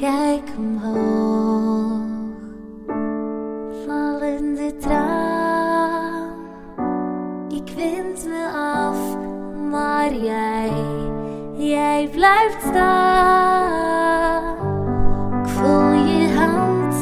[0.00, 2.00] kijk omhoog.
[3.86, 6.32] Vallende traan,
[7.48, 9.16] ik wend me af,
[9.70, 10.72] maar jij,
[11.56, 14.54] jij blijft staan.
[15.42, 16.94] Ik voel je hand,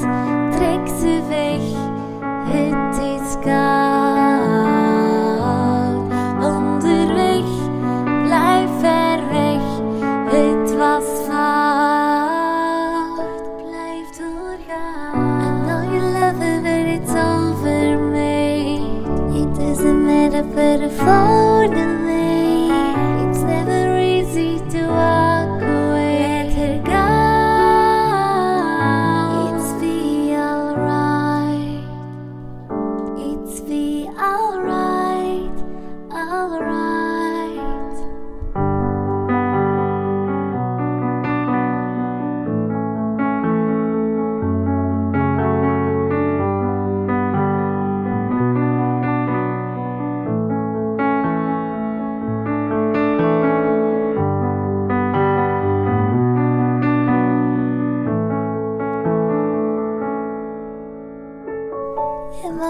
[0.57, 1.63] trek ze weg,
[2.57, 3.98] het is koud.
[20.89, 21.28] 风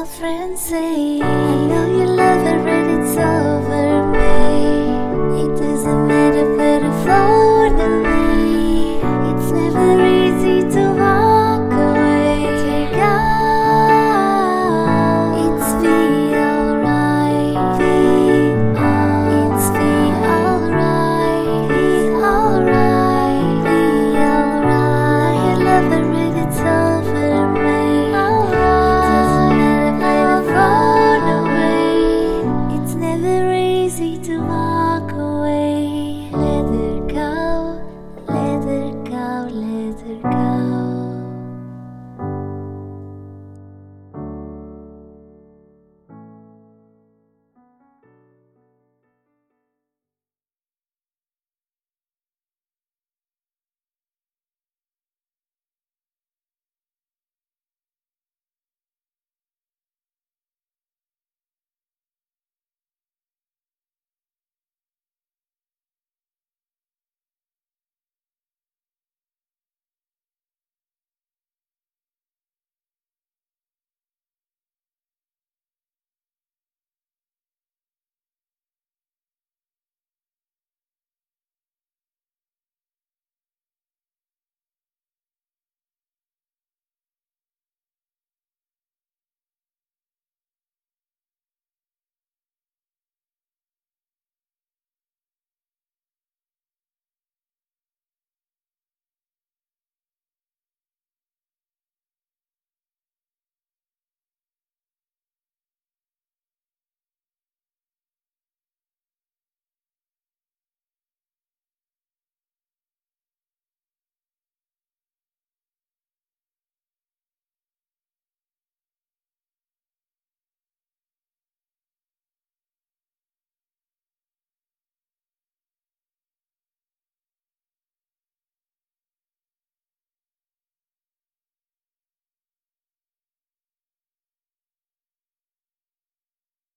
[0.05, 2.78] friends say I know you love it.